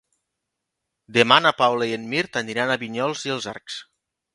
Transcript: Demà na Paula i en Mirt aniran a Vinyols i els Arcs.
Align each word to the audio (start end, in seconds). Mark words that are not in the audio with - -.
Demà 1.19 1.37
na 1.47 1.53
Paula 1.61 1.91
i 1.91 1.95
en 2.01 2.11
Mirt 2.15 2.43
aniran 2.45 2.75
a 2.79 2.83
Vinyols 2.87 3.27
i 3.31 3.39
els 3.39 3.51
Arcs. 3.57 3.83